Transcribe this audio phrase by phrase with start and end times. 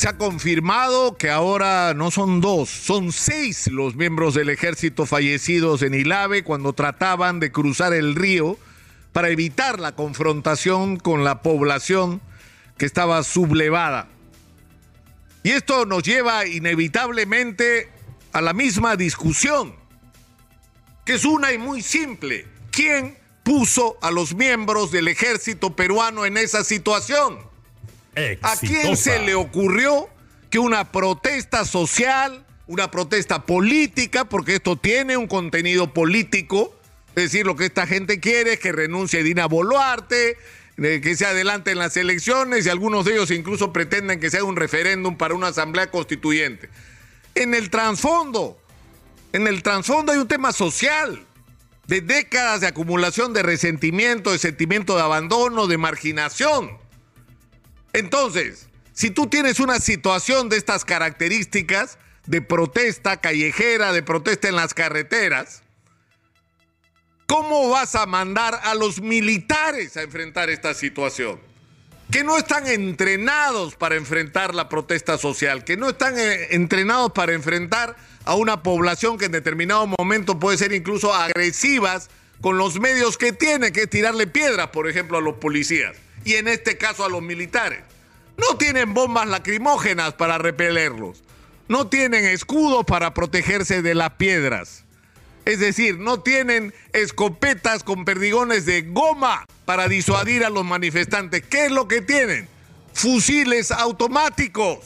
[0.00, 5.82] Se ha confirmado que ahora no son dos, son seis los miembros del ejército fallecidos
[5.82, 8.56] en Ilave cuando trataban de cruzar el río
[9.12, 12.22] para evitar la confrontación con la población
[12.78, 14.08] que estaba sublevada.
[15.42, 17.90] Y esto nos lleva inevitablemente
[18.32, 19.76] a la misma discusión,
[21.04, 22.46] que es una y muy simple.
[22.70, 27.49] ¿Quién puso a los miembros del ejército peruano en esa situación?
[28.42, 30.08] ¿A quién se le ocurrió
[30.50, 36.74] que una protesta social, una protesta política, porque esto tiene un contenido político,
[37.14, 40.36] es decir, lo que esta gente quiere es que renuncie Dina Boluarte,
[40.76, 44.56] que se adelante en las elecciones y algunos de ellos incluso pretenden que sea un
[44.56, 46.70] referéndum para una asamblea constituyente.
[47.34, 48.58] En el trasfondo,
[49.32, 51.26] en el trasfondo hay un tema social,
[51.86, 56.79] de décadas de acumulación de resentimiento, de sentimiento de abandono, de marginación.
[57.92, 64.56] Entonces, si tú tienes una situación de estas características, de protesta callejera, de protesta en
[64.56, 65.62] las carreteras,
[67.30, 71.38] ¿Cómo vas a mandar a los militares a enfrentar esta situación?
[72.10, 77.32] Que no están entrenados para enfrentar la protesta social, que no están eh, entrenados para
[77.32, 83.16] enfrentar a una población que en determinado momento puede ser incluso agresivas con los medios
[83.16, 87.04] que tiene, que es tirarle piedras, por ejemplo, a los policías y en este caso
[87.04, 87.82] a los militares.
[88.36, 91.22] No tienen bombas lacrimógenas para repelerlos,
[91.68, 94.84] no tienen escudos para protegerse de las piedras.
[95.44, 101.42] Es decir, no tienen escopetas con perdigones de goma para disuadir a los manifestantes.
[101.42, 102.48] ¿Qué es lo que tienen?
[102.92, 104.78] Fusiles automáticos.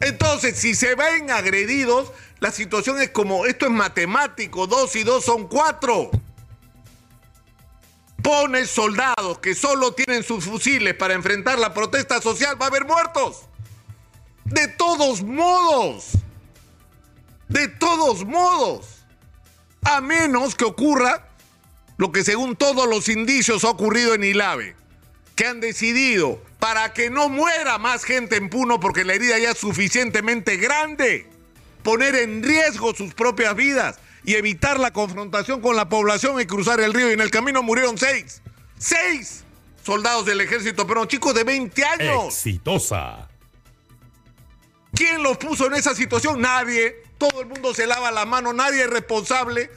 [0.00, 5.24] Entonces, si se ven agredidos, la situación es como, esto es matemático, dos y dos
[5.24, 6.10] son cuatro.
[8.22, 12.84] Pones soldados que solo tienen sus fusiles para enfrentar la protesta social, va a haber
[12.84, 13.42] muertos.
[14.44, 16.10] De todos modos.
[17.48, 19.02] De todos modos
[19.84, 21.28] a menos que ocurra
[21.96, 24.76] lo que según todos los indicios ha ocurrido en Ilave,
[25.36, 29.50] que han decidido para que no muera más gente en Puno porque la herida ya
[29.50, 31.28] es suficientemente grande,
[31.82, 36.80] poner en riesgo sus propias vidas y evitar la confrontación con la población y cruzar
[36.80, 37.10] el río.
[37.10, 38.42] Y en el camino murieron seis,
[38.78, 39.44] seis
[39.84, 42.26] soldados del ejército pero chicos de 20 años.
[42.26, 43.28] Exitosa.
[44.94, 46.40] ¿Quién los puso en esa situación?
[46.40, 49.70] Nadie todo el mundo se lava la mano, nadie es responsable.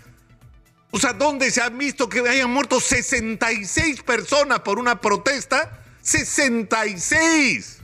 [0.89, 5.83] O sea, ¿dónde se ha visto que hayan muerto 66 personas por una protesta?
[6.01, 7.81] 66.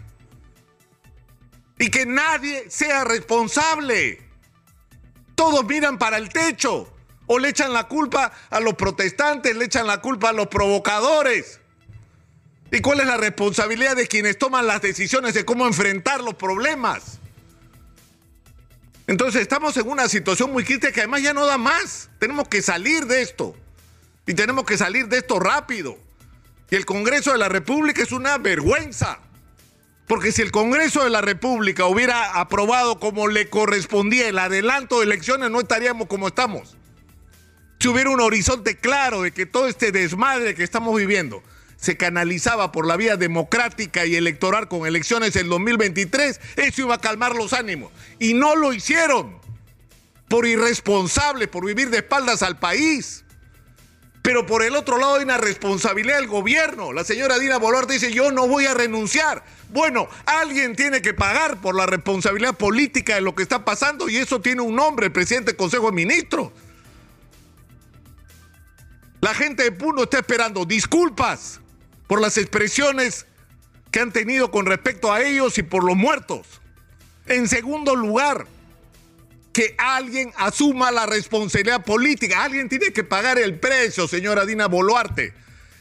[1.77, 4.30] Y que nadie sea responsable.
[5.41, 6.87] Todos miran para el techo.
[7.25, 11.59] O le echan la culpa a los protestantes, le echan la culpa a los provocadores.
[12.71, 17.17] ¿Y cuál es la responsabilidad de quienes toman las decisiones de cómo enfrentar los problemas?
[19.07, 22.11] Entonces estamos en una situación muy crítica que además ya no da más.
[22.19, 23.55] Tenemos que salir de esto.
[24.27, 25.97] Y tenemos que salir de esto rápido.
[26.69, 29.17] Y el Congreso de la República es una vergüenza.
[30.11, 35.05] Porque si el Congreso de la República hubiera aprobado como le correspondía el adelanto de
[35.05, 36.75] elecciones, no estaríamos como estamos.
[37.79, 41.41] Si hubiera un horizonte claro de que todo este desmadre que estamos viviendo
[41.77, 46.99] se canalizaba por la vía democrática y electoral con elecciones en 2023, eso iba a
[46.99, 47.93] calmar los ánimos.
[48.19, 49.39] Y no lo hicieron
[50.27, 53.23] por irresponsable, por vivir de espaldas al país.
[54.21, 56.93] Pero por el otro lado hay una responsabilidad del gobierno.
[56.93, 59.43] La señora Dina Boluarte dice, yo no voy a renunciar.
[59.69, 64.17] Bueno, alguien tiene que pagar por la responsabilidad política de lo que está pasando y
[64.17, 66.51] eso tiene un nombre, el presidente del Consejo de Ministros.
[69.21, 71.59] La gente de Puno está esperando disculpas
[72.07, 73.25] por las expresiones
[73.89, 76.47] que han tenido con respecto a ellos y por los muertos.
[77.25, 78.47] En segundo lugar,
[79.53, 82.43] que alguien asuma la responsabilidad política.
[82.43, 85.33] Alguien tiene que pagar el precio, señora Dina Boluarte.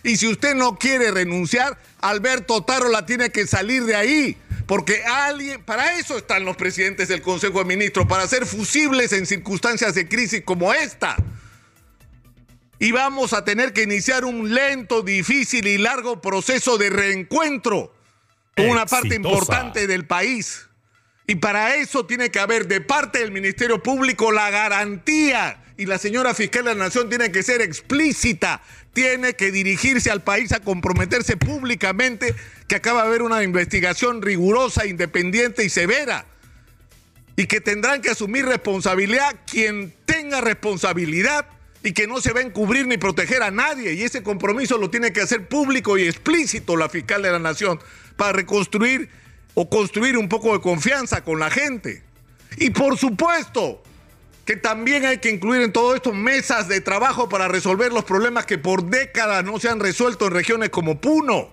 [0.02, 4.36] Y si usted no quiere renunciar, Alberto la tiene que salir de ahí.
[4.66, 9.26] Porque alguien, para eso están los presidentes del Consejo de Ministros, para ser fusibles en
[9.26, 11.16] circunstancias de crisis como esta
[12.80, 17.92] y vamos a tener que iniciar un lento, difícil y largo proceso de reencuentro
[18.56, 20.66] con una parte importante del país.
[21.30, 25.62] Y para eso tiene que haber de parte del Ministerio Público la garantía.
[25.76, 28.60] Y la señora fiscal de la Nación tiene que ser explícita.
[28.92, 32.34] Tiene que dirigirse al país a comprometerse públicamente
[32.66, 36.26] que acaba de haber una investigación rigurosa, independiente y severa.
[37.36, 41.46] Y que tendrán que asumir responsabilidad quien tenga responsabilidad
[41.84, 43.92] y que no se va a encubrir ni proteger a nadie.
[43.92, 47.78] Y ese compromiso lo tiene que hacer público y explícito la fiscal de la Nación
[48.16, 49.08] para reconstruir
[49.54, 52.02] o construir un poco de confianza con la gente.
[52.56, 53.82] Y por supuesto
[54.44, 58.46] que también hay que incluir en todo esto mesas de trabajo para resolver los problemas
[58.46, 61.50] que por décadas no se han resuelto en regiones como Puno.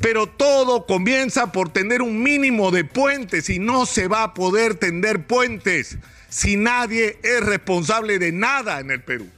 [0.00, 4.74] Pero todo comienza por tener un mínimo de puentes y no se va a poder
[4.74, 5.98] tender puentes
[6.28, 9.28] si nadie es responsable de nada en el Perú.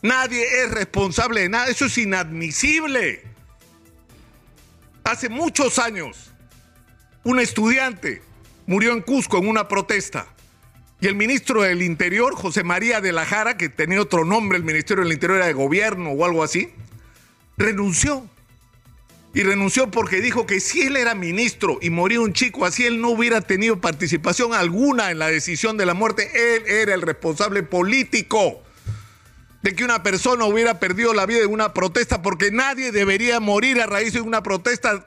[0.00, 1.66] Nadie es responsable de nada.
[1.68, 3.22] Eso es inadmisible.
[5.04, 6.31] Hace muchos años,
[7.24, 8.22] un estudiante
[8.66, 10.26] murió en Cusco en una protesta.
[11.00, 14.64] Y el ministro del Interior, José María de la Jara, que tenía otro nombre, el
[14.64, 16.70] Ministerio del Interior era de Gobierno o algo así,
[17.56, 18.28] renunció.
[19.34, 23.00] Y renunció porque dijo que si él era ministro y moría un chico así, él
[23.00, 26.30] no hubiera tenido participación alguna en la decisión de la muerte.
[26.34, 28.62] Él era el responsable político
[29.62, 33.80] de que una persona hubiera perdido la vida en una protesta porque nadie debería morir
[33.80, 35.04] a raíz de una protesta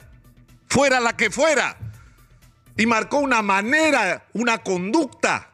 [0.68, 1.78] fuera la que fuera.
[2.76, 5.50] Y marcó una manera, una conducta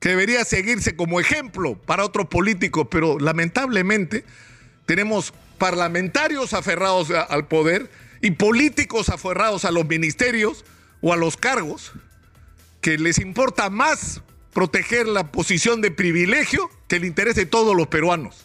[0.00, 4.24] que debería seguirse como ejemplo para otros políticos, pero lamentablemente
[4.86, 7.90] tenemos parlamentarios aferrados al poder
[8.20, 10.64] y políticos aferrados a los ministerios
[11.00, 11.92] o a los cargos
[12.80, 14.22] que les importa más
[14.52, 18.44] proteger la posición de privilegio que el interés de todos los peruanos.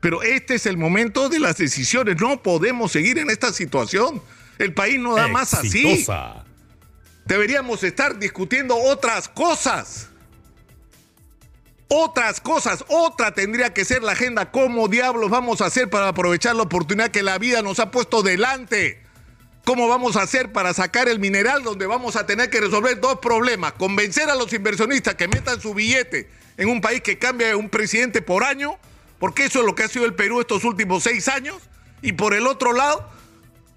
[0.00, 2.20] Pero este es el momento de las decisiones.
[2.20, 4.22] No podemos seguir en esta situación.
[4.58, 6.06] El país no da más así.
[7.30, 10.08] Deberíamos estar discutiendo otras cosas.
[11.86, 14.50] Otras cosas, otra tendría que ser la agenda.
[14.50, 18.24] ¿Cómo diablos vamos a hacer para aprovechar la oportunidad que la vida nos ha puesto
[18.24, 19.00] delante?
[19.64, 23.20] ¿Cómo vamos a hacer para sacar el mineral donde vamos a tener que resolver dos
[23.20, 23.74] problemas?
[23.74, 27.70] Convencer a los inversionistas que metan su billete en un país que cambia de un
[27.70, 28.76] presidente por año,
[29.20, 31.62] porque eso es lo que ha sido el Perú estos últimos seis años.
[32.02, 33.08] Y por el otro lado,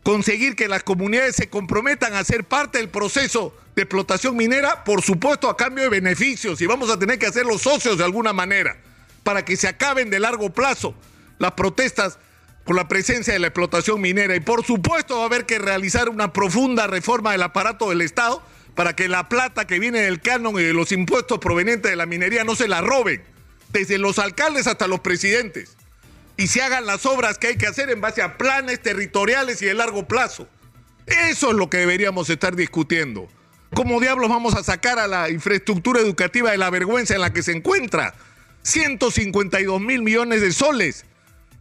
[0.04, 5.02] conseguir que las comunidades se comprometan a ser parte del proceso de explotación minera, por
[5.02, 8.34] supuesto a cambio de beneficios, y vamos a tener que hacer los socios de alguna
[8.34, 8.78] manera,
[9.24, 10.94] para que se acaben de largo plazo
[11.40, 12.20] las protestas
[12.64, 14.36] por la presencia de la explotación minera.
[14.36, 18.44] Y por supuesto va a haber que realizar una profunda reforma del aparato del Estado
[18.76, 22.06] para que la plata que viene del canon y de los impuestos provenientes de la
[22.06, 23.24] minería no se la roben,
[23.72, 25.76] desde los alcaldes hasta los presidentes,
[26.38, 29.66] y se hagan las obras que hay que hacer en base a planes territoriales y
[29.66, 30.48] de largo plazo.
[31.06, 33.28] Eso es lo que deberíamos estar discutiendo.
[33.74, 37.44] ¿Cómo diablos vamos a sacar a la infraestructura educativa de la vergüenza en la que
[37.44, 38.14] se encuentra?
[38.64, 41.06] 152 mil millones de soles.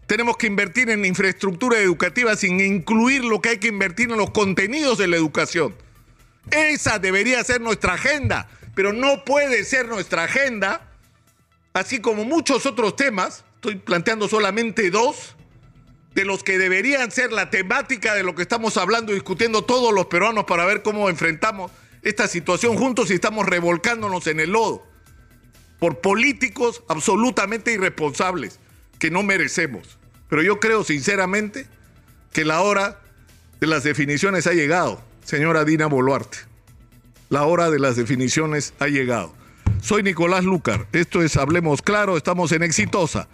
[0.07, 4.31] Tenemos que invertir en infraestructura educativa sin incluir lo que hay que invertir en los
[4.31, 5.75] contenidos de la educación.
[6.51, 10.89] Esa debería ser nuestra agenda, pero no puede ser nuestra agenda,
[11.73, 15.37] así como muchos otros temas, estoy planteando solamente dos,
[16.17, 19.95] de los que deberían ser la temática de lo que estamos hablando y discutiendo todos
[19.95, 21.71] los peruanos para ver cómo enfrentamos
[22.03, 24.85] esta situación juntos y estamos revolcándonos en el lodo
[25.79, 28.59] por políticos absolutamente irresponsables
[28.99, 29.97] que no merecemos.
[30.29, 31.69] Pero yo creo sinceramente
[32.33, 33.01] que la hora
[33.61, 36.39] de las definiciones ha llegado señora Dina Boluarte.
[37.29, 39.33] La hora de las definiciones ha llegado.
[39.83, 40.89] Soy Nicolás Lucar.
[40.93, 42.17] Esto es Hablemos Claro.
[42.17, 43.29] Estamos en Exitosa.